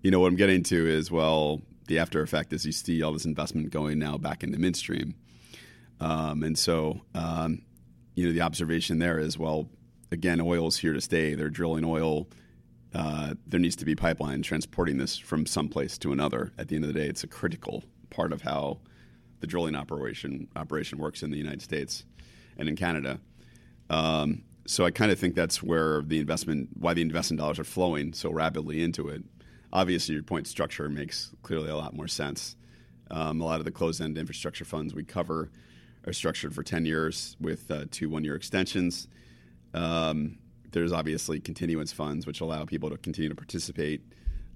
You 0.02 0.12
know 0.12 0.20
what 0.20 0.28
I'm 0.28 0.36
getting 0.36 0.62
to 0.62 0.86
is 0.86 1.10
well, 1.10 1.62
the 1.86 1.98
after 1.98 2.22
effect 2.22 2.52
is 2.52 2.64
you 2.64 2.72
see 2.72 3.02
all 3.02 3.12
this 3.12 3.24
investment 3.24 3.70
going 3.70 3.98
now 3.98 4.16
back 4.18 4.42
into 4.42 4.58
midstream, 4.58 5.14
um, 6.00 6.42
and 6.42 6.58
so 6.58 7.00
um, 7.14 7.62
you 8.14 8.26
know 8.26 8.32
the 8.32 8.42
observation 8.42 8.98
there 8.98 9.18
is 9.18 9.38
well, 9.38 9.68
again, 10.10 10.40
oil 10.40 10.68
is 10.68 10.78
here 10.78 10.92
to 10.92 11.00
stay. 11.00 11.34
They're 11.34 11.50
drilling 11.50 11.84
oil. 11.84 12.28
Uh, 12.94 13.34
there 13.46 13.60
needs 13.60 13.76
to 13.76 13.84
be 13.84 13.94
pipeline 13.94 14.42
transporting 14.42 14.96
this 14.96 15.18
from 15.18 15.44
some 15.44 15.68
place 15.68 15.98
to 15.98 16.12
another. 16.12 16.52
At 16.56 16.68
the 16.68 16.76
end 16.76 16.84
of 16.84 16.92
the 16.92 16.98
day, 16.98 17.06
it's 17.06 17.24
a 17.24 17.28
critical 17.28 17.84
part 18.10 18.32
of 18.32 18.42
how 18.42 18.78
the 19.40 19.46
drilling 19.46 19.76
operation 19.76 20.48
operation 20.56 20.98
works 20.98 21.22
in 21.22 21.30
the 21.30 21.36
United 21.36 21.62
States 21.62 22.04
and 22.56 22.68
in 22.68 22.76
Canada. 22.76 23.20
Um, 23.90 24.42
so 24.66 24.84
I 24.84 24.90
kind 24.90 25.12
of 25.12 25.18
think 25.18 25.34
that's 25.34 25.62
where 25.62 26.02
the 26.02 26.18
investment, 26.18 26.70
why 26.74 26.94
the 26.94 27.02
investment 27.02 27.40
dollars 27.40 27.58
are 27.58 27.64
flowing 27.64 28.12
so 28.12 28.30
rapidly 28.30 28.82
into 28.82 29.08
it. 29.08 29.22
Obviously, 29.76 30.14
your 30.14 30.22
point 30.22 30.46
structure 30.46 30.88
makes 30.88 31.34
clearly 31.42 31.68
a 31.68 31.76
lot 31.76 31.94
more 31.94 32.08
sense. 32.08 32.56
Um, 33.10 33.42
a 33.42 33.44
lot 33.44 33.58
of 33.58 33.66
the 33.66 33.70
closed-end 33.70 34.16
infrastructure 34.16 34.64
funds 34.64 34.94
we 34.94 35.04
cover 35.04 35.50
are 36.06 36.14
structured 36.14 36.54
for 36.54 36.62
10 36.62 36.86
years 36.86 37.36
with 37.42 37.70
uh, 37.70 37.84
two 37.90 38.08
one 38.08 38.24
year 38.24 38.34
extensions. 38.34 39.06
Um, 39.74 40.38
there's 40.72 40.92
obviously 40.92 41.40
continuance 41.40 41.92
funds, 41.92 42.26
which 42.26 42.40
allow 42.40 42.64
people 42.64 42.88
to 42.88 42.96
continue 42.96 43.28
to 43.28 43.34
participate 43.34 44.00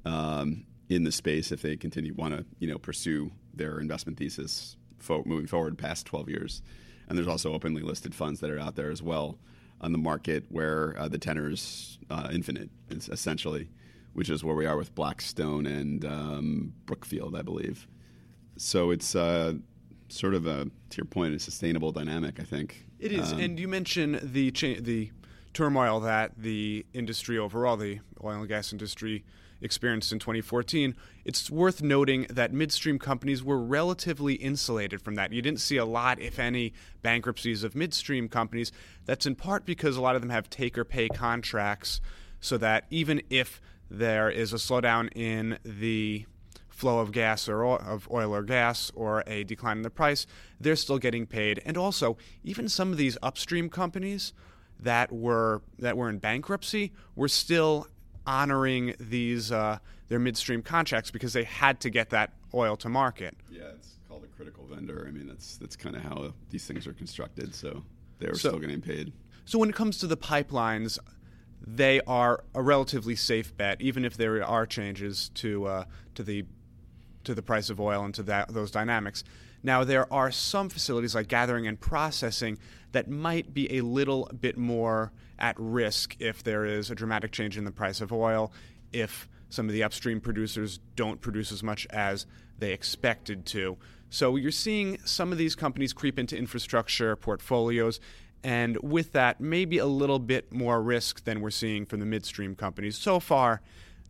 um, 0.06 0.64
in 0.88 1.04
the 1.04 1.12
space 1.12 1.52
if 1.52 1.60
they 1.60 1.76
continue 1.76 2.14
want 2.14 2.34
to 2.34 2.46
you 2.58 2.66
know 2.66 2.78
pursue 2.78 3.30
their 3.52 3.78
investment 3.78 4.16
thesis 4.16 4.78
moving 5.26 5.46
forward 5.46 5.76
past 5.76 6.06
12 6.06 6.30
years. 6.30 6.62
And 7.10 7.18
there's 7.18 7.28
also 7.28 7.52
openly 7.52 7.82
listed 7.82 8.14
funds 8.14 8.40
that 8.40 8.48
are 8.48 8.58
out 8.58 8.74
there 8.74 8.90
as 8.90 9.02
well 9.02 9.38
on 9.82 9.92
the 9.92 9.98
market 9.98 10.44
where 10.48 10.98
uh, 10.98 11.08
the 11.08 11.18
tenor 11.18 11.50
is 11.50 11.98
uh, 12.08 12.30
infinite, 12.32 12.70
essentially, 12.90 13.68
which 14.12 14.30
is 14.30 14.42
where 14.44 14.54
we 14.54 14.66
are 14.66 14.76
with 14.76 14.94
Blackstone 14.94 15.66
and 15.66 16.04
um, 16.04 16.72
Brookfield, 16.86 17.36
I 17.36 17.42
believe. 17.42 17.86
So 18.56 18.90
it's 18.90 19.14
uh, 19.14 19.54
sort 20.08 20.34
of 20.34 20.46
a, 20.46 20.64
to 20.64 20.96
your 20.96 21.06
point, 21.06 21.34
a 21.34 21.38
sustainable 21.38 21.92
dynamic, 21.92 22.40
I 22.40 22.44
think. 22.44 22.86
It 22.98 23.12
is. 23.12 23.32
Um, 23.32 23.40
and 23.40 23.58
you 23.58 23.68
mentioned 23.68 24.20
the 24.22 24.50
cha- 24.50 24.80
the 24.80 25.10
turmoil 25.54 26.00
that 26.00 26.32
the 26.36 26.86
industry 26.92 27.38
overall, 27.38 27.76
the 27.76 28.00
oil 28.22 28.40
and 28.40 28.48
gas 28.48 28.72
industry, 28.72 29.24
experienced 29.60 30.12
in 30.12 30.18
2014, 30.18 30.94
it's 31.24 31.50
worth 31.50 31.82
noting 31.82 32.26
that 32.30 32.52
midstream 32.52 32.98
companies 32.98 33.42
were 33.42 33.58
relatively 33.58 34.34
insulated 34.34 35.02
from 35.02 35.14
that. 35.16 35.32
You 35.32 35.42
didn't 35.42 35.60
see 35.60 35.76
a 35.76 35.84
lot, 35.84 36.18
if 36.20 36.38
any, 36.38 36.72
bankruptcies 37.02 37.62
of 37.62 37.74
midstream 37.74 38.28
companies. 38.28 38.72
That's 39.04 39.26
in 39.26 39.34
part 39.34 39.66
because 39.66 39.96
a 39.96 40.00
lot 40.00 40.14
of 40.14 40.22
them 40.22 40.30
have 40.30 40.48
take 40.48 40.78
or 40.78 40.84
pay 40.84 41.08
contracts, 41.08 42.00
so 42.40 42.56
that 42.58 42.86
even 42.90 43.22
if 43.28 43.60
there 43.90 44.30
is 44.30 44.52
a 44.52 44.56
slowdown 44.56 45.08
in 45.14 45.58
the 45.64 46.26
flow 46.68 47.00
of 47.00 47.12
gas 47.12 47.48
or 47.48 47.64
oil, 47.64 47.82
of 47.86 48.08
oil 48.10 48.34
or 48.34 48.42
gas 48.42 48.90
or 48.94 49.22
a 49.26 49.44
decline 49.44 49.78
in 49.78 49.82
the 49.82 49.90
price, 49.90 50.26
they're 50.58 50.76
still 50.76 50.98
getting 50.98 51.26
paid. 51.26 51.60
And 51.66 51.76
also, 51.76 52.16
even 52.42 52.68
some 52.68 52.90
of 52.90 52.96
these 52.96 53.18
upstream 53.22 53.68
companies 53.68 54.32
that 54.78 55.12
were 55.12 55.60
that 55.78 55.96
were 55.96 56.08
in 56.08 56.18
bankruptcy 56.18 56.92
were 57.14 57.28
still 57.28 57.86
honoring 58.26 58.94
these 58.98 59.52
uh, 59.52 59.78
their 60.08 60.18
midstream 60.18 60.62
contracts 60.62 61.10
because 61.10 61.32
they 61.32 61.44
had 61.44 61.80
to 61.80 61.90
get 61.90 62.10
that 62.10 62.32
oil 62.54 62.76
to 62.76 62.88
market. 62.88 63.36
Yeah, 63.50 63.62
it's 63.74 63.98
called 64.08 64.24
a 64.24 64.28
critical 64.28 64.64
vendor. 64.64 65.04
I 65.06 65.10
mean, 65.10 65.26
that's 65.26 65.58
that's 65.58 65.76
kind 65.76 65.96
of 65.96 66.02
how 66.02 66.32
these 66.48 66.66
things 66.66 66.86
are 66.86 66.94
constructed. 66.94 67.54
So 67.54 67.82
they 68.18 68.26
are 68.26 68.34
so, 68.34 68.48
still 68.48 68.58
getting 68.58 68.80
paid. 68.80 69.12
So 69.44 69.58
when 69.58 69.68
it 69.68 69.74
comes 69.74 69.98
to 69.98 70.06
the 70.06 70.16
pipelines, 70.16 70.98
they 71.66 72.00
are 72.06 72.44
a 72.54 72.62
relatively 72.62 73.16
safe 73.16 73.56
bet, 73.56 73.80
even 73.80 74.04
if 74.04 74.16
there 74.16 74.42
are 74.44 74.66
changes 74.66 75.30
to 75.34 75.66
uh, 75.66 75.84
to 76.14 76.22
the 76.22 76.44
to 77.24 77.34
the 77.34 77.42
price 77.42 77.70
of 77.70 77.80
oil 77.80 78.04
and 78.04 78.14
to 78.14 78.22
that, 78.24 78.52
those 78.52 78.70
dynamics. 78.70 79.24
Now, 79.62 79.84
there 79.84 80.10
are 80.12 80.30
some 80.30 80.70
facilities 80.70 81.14
like 81.14 81.28
gathering 81.28 81.66
and 81.66 81.78
processing 81.78 82.58
that 82.92 83.10
might 83.10 83.52
be 83.52 83.76
a 83.76 83.82
little 83.82 84.30
bit 84.40 84.56
more 84.56 85.12
at 85.38 85.54
risk 85.58 86.16
if 86.18 86.42
there 86.42 86.64
is 86.64 86.90
a 86.90 86.94
dramatic 86.94 87.30
change 87.30 87.58
in 87.58 87.64
the 87.64 87.70
price 87.70 88.00
of 88.00 88.12
oil, 88.12 88.52
if 88.92 89.28
some 89.50 89.66
of 89.66 89.72
the 89.72 89.82
upstream 89.82 90.20
producers 90.20 90.80
don't 90.96 91.20
produce 91.20 91.52
as 91.52 91.62
much 91.62 91.86
as 91.90 92.26
they 92.58 92.72
expected 92.72 93.44
to. 93.46 93.76
So 94.08 94.36
you're 94.36 94.50
seeing 94.50 94.98
some 95.04 95.30
of 95.30 95.38
these 95.38 95.54
companies 95.54 95.92
creep 95.92 96.18
into 96.18 96.36
infrastructure 96.36 97.14
portfolios, 97.16 98.00
and 98.42 98.76
with 98.82 99.12
that, 99.12 99.40
maybe 99.40 99.78
a 99.78 99.86
little 99.86 100.18
bit 100.18 100.52
more 100.52 100.82
risk 100.82 101.24
than 101.24 101.40
we're 101.40 101.50
seeing 101.50 101.84
from 101.84 102.00
the 102.00 102.06
midstream 102.06 102.54
companies. 102.54 102.96
So 102.96 103.20
far, 103.20 103.60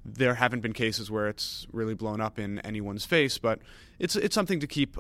there 0.05 0.35
haven't 0.35 0.61
been 0.61 0.73
cases 0.73 1.11
where 1.11 1.29
it's 1.29 1.67
really 1.73 1.95
blown 1.95 2.21
up 2.21 2.39
in 2.39 2.59
anyone's 2.61 3.05
face, 3.05 3.39
but 3.39 3.61
it's 3.99 4.17
it's 4.17 4.35
something 4.35 4.61
to 4.61 4.67
keep 4.67 4.97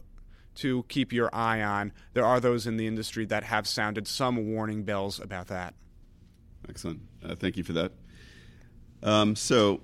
to 0.57 0.85
keep 0.89 1.13
your 1.13 1.31
eye 1.33 1.63
on. 1.63 1.93
There 2.13 2.25
are 2.25 2.41
those 2.41 2.67
in 2.67 2.77
the 2.77 2.87
industry 2.87 3.25
that 3.27 3.45
have 3.45 3.67
sounded 3.67 4.07
some 4.09 4.53
warning 4.53 4.83
bells 4.83 5.21
about 5.21 5.47
that. 5.49 5.75
Excellent. 6.69 7.01
Uh, 7.25 7.35
thank 7.35 7.57
you 7.57 7.65
for 7.65 7.73
that. 7.73 7.93
Um, 9.03 9.35
so, 9.35 9.81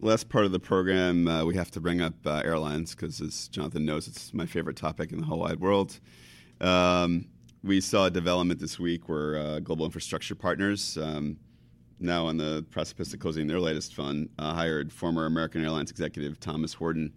last 0.00 0.28
part 0.28 0.44
of 0.44 0.52
the 0.52 0.58
program, 0.58 1.28
uh, 1.28 1.44
we 1.44 1.54
have 1.54 1.70
to 1.72 1.80
bring 1.80 2.00
up 2.00 2.14
uh, 2.26 2.42
airlines 2.44 2.94
because, 2.94 3.20
as 3.20 3.48
Jonathan 3.48 3.84
knows, 3.84 4.08
it's 4.08 4.34
my 4.34 4.46
favorite 4.46 4.76
topic 4.76 5.12
in 5.12 5.20
the 5.20 5.26
whole 5.26 5.38
wide 5.38 5.60
world. 5.60 6.00
Um, 6.60 7.26
we 7.62 7.80
saw 7.80 8.06
a 8.06 8.10
development 8.10 8.60
this 8.60 8.78
week 8.78 9.08
where 9.08 9.36
uh, 9.36 9.60
Global 9.60 9.84
Infrastructure 9.84 10.34
Partners, 10.34 10.96
um, 10.98 11.36
now 11.98 12.26
on 12.26 12.36
the 12.36 12.64
precipice 12.70 13.12
of 13.12 13.20
closing 13.20 13.46
their 13.46 13.58
latest 13.58 13.94
fund, 13.94 14.28
uh, 14.38 14.54
hired 14.54 14.92
former 14.92 15.26
American 15.26 15.64
Airlines 15.64 15.90
executive 15.90 16.38
Thomas 16.38 16.72
Horton 16.72 17.12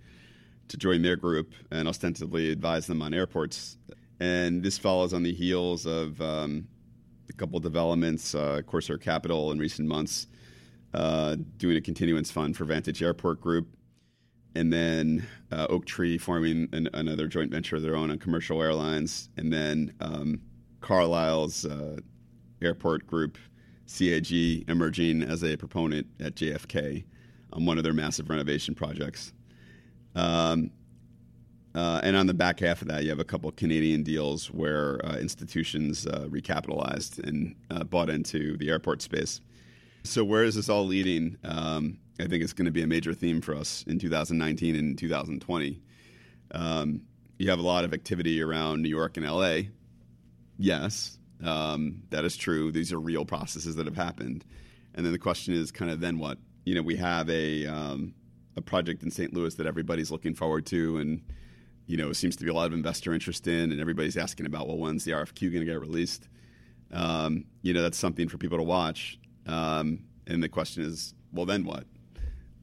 to 0.67 0.77
join 0.77 1.01
their 1.01 1.15
group 1.15 1.53
and 1.69 1.87
ostensibly 1.87 2.51
advise 2.51 2.87
them 2.87 3.01
on 3.01 3.13
airports. 3.13 3.77
And 4.19 4.63
this 4.63 4.77
follows 4.77 5.13
on 5.13 5.23
the 5.23 5.33
heels 5.33 5.85
of 5.85 6.19
um, 6.21 6.67
a 7.29 7.33
couple 7.33 7.57
of 7.57 7.63
developments, 7.63 8.33
uh, 8.33 8.61
Corsair 8.65 8.97
Capital 8.97 9.51
in 9.51 9.59
recent 9.59 9.87
months, 9.87 10.27
uh, 10.93 11.35
doing 11.57 11.77
a 11.77 11.81
continuance 11.81 12.31
fund 12.31 12.57
for 12.57 12.65
Vantage 12.65 13.03
Airport 13.03 13.41
Group, 13.41 13.67
and 14.55 14.71
then 14.71 15.27
uh, 15.51 15.67
Oaktree 15.69 16.17
forming 16.17 16.67
an, 16.73 16.89
another 16.93 17.27
joint 17.27 17.51
venture 17.51 17.75
of 17.75 17.81
their 17.81 17.95
own 17.95 18.11
on 18.11 18.19
commercial 18.19 18.61
airlines, 18.61 19.29
and 19.37 19.51
then 19.51 19.93
um, 20.01 20.41
Carlyle's 20.81 21.65
uh, 21.65 21.97
airport 22.61 23.07
group, 23.07 23.37
CAG, 23.87 24.69
emerging 24.69 25.23
as 25.23 25.43
a 25.43 25.55
proponent 25.55 26.07
at 26.19 26.35
JFK 26.35 27.03
on 27.53 27.65
one 27.65 27.77
of 27.77 27.83
their 27.83 27.93
massive 27.93 28.29
renovation 28.29 28.75
projects. 28.75 29.33
Um, 30.15 30.71
uh, 31.73 32.01
and 32.03 32.17
on 32.17 32.27
the 32.27 32.33
back 32.33 32.59
half 32.59 32.81
of 32.81 32.89
that, 32.89 33.03
you 33.03 33.09
have 33.09 33.19
a 33.19 33.25
couple 33.25 33.49
Canadian 33.53 34.03
deals 34.03 34.47
where 34.51 35.03
uh, 35.05 35.15
institutions 35.17 36.05
uh, 36.05 36.27
recapitalized 36.29 37.19
and 37.19 37.55
uh, 37.69 37.83
bought 37.83 38.09
into 38.09 38.57
the 38.57 38.69
airport 38.69 39.01
space. 39.01 39.39
So, 40.03 40.23
where 40.23 40.43
is 40.43 40.55
this 40.55 40.67
all 40.67 40.85
leading? 40.85 41.37
Um, 41.43 41.99
I 42.19 42.25
think 42.25 42.43
it's 42.43 42.53
going 42.53 42.65
to 42.65 42.71
be 42.71 42.81
a 42.81 42.87
major 42.87 43.13
theme 43.13 43.39
for 43.39 43.55
us 43.55 43.83
in 43.87 43.99
2019 43.99 44.75
and 44.75 44.97
2020. 44.97 45.81
Um, 46.51 47.01
you 47.37 47.49
have 47.49 47.59
a 47.59 47.63
lot 47.63 47.85
of 47.85 47.93
activity 47.93 48.41
around 48.41 48.81
New 48.81 48.89
York 48.89 49.17
and 49.17 49.25
LA. 49.25 49.69
Yes, 50.57 51.17
um, 51.43 52.03
that 52.09 52.25
is 52.25 52.35
true. 52.35 52.71
These 52.71 52.91
are 52.91 52.99
real 52.99 53.25
processes 53.25 53.75
that 53.75 53.85
have 53.85 53.95
happened. 53.95 54.43
And 54.95 55.05
then 55.05 55.13
the 55.13 55.19
question 55.19 55.53
is 55.53 55.71
kind 55.71 55.91
of 55.91 55.99
then 55.99 56.17
what? 56.17 56.37
You 56.65 56.75
know, 56.75 56.81
we 56.81 56.95
have 56.97 57.29
a 57.29 57.67
um, 57.67 58.13
a 58.57 58.61
project 58.61 59.03
in 59.03 59.11
St. 59.11 59.33
Louis 59.33 59.53
that 59.55 59.67
everybody's 59.67 60.11
looking 60.11 60.33
forward 60.33 60.65
to, 60.67 60.97
and 60.97 61.21
you 61.85 61.97
know 61.97 62.11
seems 62.11 62.35
to 62.37 62.43
be 62.43 62.49
a 62.49 62.53
lot 62.53 62.67
of 62.67 62.73
investor 62.73 63.13
interest 63.13 63.47
in, 63.47 63.71
and 63.71 63.79
everybody's 63.79 64.17
asking 64.17 64.47
about, 64.47 64.67
well, 64.67 64.77
when's 64.77 65.03
the 65.03 65.11
RFQ 65.11 65.51
going 65.51 65.65
to 65.65 65.71
get 65.71 65.79
released? 65.79 66.27
Um, 66.91 67.45
you 67.61 67.73
know, 67.73 67.83
that's 67.83 67.97
something 67.99 68.27
for 68.27 68.37
people 68.37 68.57
to 68.57 68.63
watch. 68.63 69.19
Um, 69.47 69.99
and 70.27 70.41
the 70.41 70.49
question 70.49 70.83
is, 70.83 71.13
well, 71.33 71.45
then 71.45 71.65
what? 71.65 71.85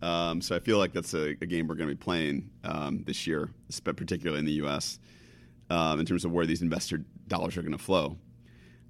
Um, 0.01 0.41
so 0.41 0.55
I 0.55 0.61
feel 0.61 0.79
like 0.79 0.93
that's 0.93 1.15
a, 1.15 1.31
a 1.41 1.47
game 1.47 1.67
we're 1.67 1.75
going 1.75 1.89
to 1.89 1.95
be 1.95 2.03
playing 2.03 2.51
um, 2.65 3.03
this 3.07 3.27
year, 3.27 3.51
particularly 3.85 4.39
in 4.39 4.45
the 4.45 4.53
U.S. 4.53 4.99
Um, 5.71 6.01
in 6.01 6.07
terms 6.07 6.25
of 6.25 6.33
where 6.33 6.47
these 6.47 6.63
investor 6.63 7.03
dollars 7.27 7.57
are 7.57 7.63
going 7.63 7.73
to 7.73 7.79
flow. 7.79 8.17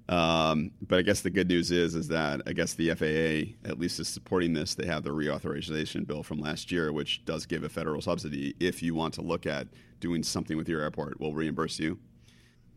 Um, 0.09 0.71
but 0.81 0.97
I 0.97 1.01
guess 1.03 1.21
the 1.21 1.29
good 1.29 1.47
news 1.47 1.69
is 1.69 1.93
is 1.93 2.07
that 2.07 2.41
I 2.47 2.53
guess 2.53 2.73
the 2.73 2.89
FAA 2.95 3.69
at 3.69 3.79
least 3.79 3.99
is 3.99 4.07
supporting 4.07 4.53
this. 4.53 4.73
They 4.73 4.87
have 4.87 5.03
the 5.03 5.11
reauthorization 5.11 6.05
bill 6.07 6.23
from 6.23 6.39
last 6.39 6.71
year, 6.71 6.91
which 6.91 7.23
does 7.25 7.45
give 7.45 7.63
a 7.63 7.69
federal 7.69 8.01
subsidy 8.01 8.55
if 8.59 8.81
you 8.81 8.95
want 8.95 9.13
to 9.15 9.21
look 9.21 9.45
at 9.45 9.67
doing 9.99 10.23
something 10.23 10.57
with 10.57 10.67
your 10.67 10.81
airport. 10.81 11.19
We'll 11.19 11.33
reimburse 11.33 11.77
you. 11.77 11.99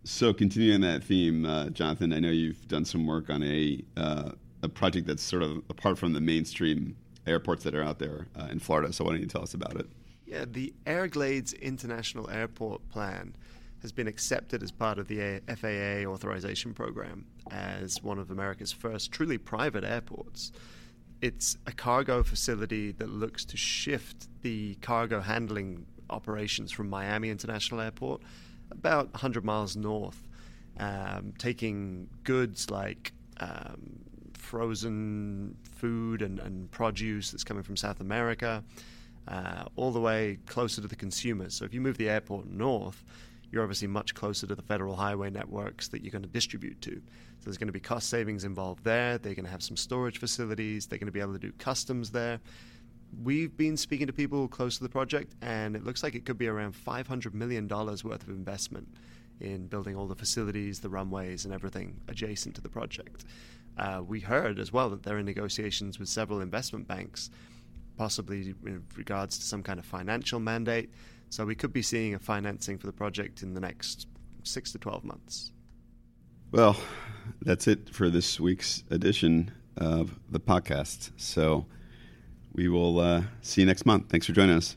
So 0.05 0.35
continuing 0.35 0.83
that 0.83 1.05
theme, 1.05 1.47
uh, 1.47 1.71
Jonathan, 1.71 2.13
I 2.13 2.19
know 2.19 2.31
you've 2.31 2.69
done 2.69 2.85
some 2.85 3.07
work 3.07 3.31
on 3.31 3.43
a 3.43 3.83
uh, 3.97 4.33
a 4.63 4.69
project 4.69 5.07
that's 5.07 5.23
sort 5.23 5.43
of 5.43 5.59
apart 5.69 5.99
from 5.99 6.13
the 6.13 6.21
mainstream 6.21 6.97
airports 7.27 7.65
that 7.65 7.75
are 7.75 7.83
out 7.83 7.99
there 7.99 8.27
uh, 8.39 8.49
in 8.51 8.59
Florida. 8.59 8.93
So 8.93 9.05
why 9.05 9.13
don't 9.13 9.21
you 9.21 9.27
tell 9.27 9.43
us 9.43 9.55
about 9.55 9.77
it? 9.77 9.87
Yeah, 10.27 10.45
the 10.51 10.73
Airglades 10.87 11.59
International 11.61 12.31
Airport 12.31 12.89
Plan 12.89 13.35
has 13.83 13.93
been 13.93 14.07
accepted 14.07 14.63
as 14.63 14.71
part 14.71 14.99
of 14.99 15.09
the 15.09 15.41
FAA 15.49 16.09
authorization 16.09 16.73
program 16.73 17.27
as 17.51 18.03
one 18.03 18.19
of 18.19 18.31
America's 18.31 18.73
first 18.73 19.11
truly 19.11 19.39
private 19.39 19.85
airports. 19.85 20.53
It's 21.21 21.57
a 21.67 21.73
cargo 21.73 22.23
facility 22.23 22.93
that 22.93 23.09
looks 23.09 23.45
to 23.47 23.57
shift 23.57 24.29
the 24.43 24.77
cargo 24.77 25.21
handling 25.21 25.87
operations 26.11 26.71
from 26.71 26.89
Miami 26.89 27.29
International 27.31 27.81
Airport 27.81 28.23
about 28.71 29.13
100 29.13 29.45
miles 29.45 29.77
north, 29.77 30.27
um, 30.79 31.35
taking 31.39 32.09
goods 32.25 32.71
like 32.71 33.13
um, 33.39 34.02
frozen 34.43 35.57
food 35.63 36.21
and, 36.23 36.39
and, 36.41 36.71
produce 36.71 37.31
that's 37.31 37.45
coming 37.45 37.63
from 37.63 37.77
South 37.77 38.01
America. 38.01 38.63
Uh, 39.29 39.65
all 39.77 39.93
the 39.93 40.01
way 40.01 40.37
closer 40.47 40.83
to 40.83 40.89
the 40.89 40.97
consumers. 40.97 41.55
So 41.55 41.65
if 41.65 41.73
you 41.73 41.81
move 41.81 41.97
the 41.97 42.09
airport 42.09 42.49
north, 42.49 43.05
you're 43.53 43.63
obviously 43.63 43.87
much 43.87 44.15
closer 44.15 44.49
to 44.49 44.55
the 44.57 44.63
federal 44.63 44.97
highway 44.97 45.31
networks 45.31 45.87
that 45.89 46.03
you're 46.03 46.11
going 46.11 46.23
to 46.23 46.29
distribute 46.29 46.81
to. 46.81 46.91
So 46.91 47.45
there's 47.45 47.57
going 47.57 47.69
to 47.69 47.73
be 47.73 47.79
cost 47.79 48.09
savings 48.09 48.43
involved 48.43 48.83
there. 48.83 49.19
They're 49.19 49.35
going 49.35 49.45
to 49.45 49.51
have 49.51 49.63
some 49.63 49.77
storage 49.77 50.19
facilities. 50.19 50.87
They're 50.87 50.99
going 50.99 51.07
to 51.07 51.13
be 51.13 51.21
able 51.21 51.35
to 51.35 51.39
do 51.39 51.53
customs 51.53 52.11
there. 52.11 52.41
We've 53.23 53.57
been 53.57 53.77
speaking 53.77 54.09
to 54.09 54.13
people 54.13 54.49
close 54.49 54.79
to 54.79 54.83
the 54.83 54.89
project, 54.89 55.35
and 55.41 55.77
it 55.77 55.85
looks 55.85 56.03
like 56.03 56.17
it 56.17 56.25
could 56.25 56.39
be 56.39 56.49
around 56.49 56.75
$500 56.75 57.33
million 57.35 57.69
worth 57.69 58.05
of 58.05 58.29
investment 58.29 58.89
in 59.41 59.67
building 59.67 59.97
all 59.97 60.07
the 60.07 60.15
facilities, 60.15 60.81
the 60.81 60.89
runways, 60.89 61.45
and 61.45 61.53
everything 61.53 62.01
adjacent 62.09 62.55
to 62.55 62.61
the 62.61 62.69
project. 62.69 63.25
Uh, 63.79 64.03
we 64.07 64.21
heard 64.21 64.59
as 64.59 64.73
well 64.73 64.91
that 64.91 65.03
they're 65.03 65.19
in 65.19 65.27
negotiations 65.27 65.99
with 65.99 66.09
several 66.09 66.41
investment 66.41 66.87
banks, 66.87 67.31
possibly 67.97 68.55
in 68.67 68.85
regards 68.97 69.39
to 69.39 69.45
some 69.45 69.63
kind 69.63 69.79
of 69.79 69.87
financial 69.87 70.39
mandate. 70.39 70.91
So 71.31 71.47
we 71.47 71.55
could 71.55 71.73
be 71.73 71.83
seeing 71.83 72.15
a 72.15 72.19
financing 72.19 72.79
for 72.79 72.87
the 72.87 72.93
project 72.93 73.43
in 73.43 73.55
the 73.55 73.61
next 73.61 74.07
six 74.43 74.73
to 74.73 74.79
12 74.79 75.05
months. 75.05 75.53
Well, 76.51 76.77
that's 77.41 77.67
it 77.67 77.89
for 77.95 78.11
this 78.11 78.39
week's 78.39 78.85
edition 78.91 79.51
of 79.79 80.19
the 80.31 80.41
podcast. 80.41 81.11
So 81.17 81.67
we 82.53 82.69
will 82.69 83.01
uh, 83.01 83.23
see 83.41 83.63
you 83.63 83.67
next 83.67 83.87
month. 83.87 84.11
Thanks 84.11 84.27
for 84.27 84.33
joining 84.33 84.57
us. 84.57 84.77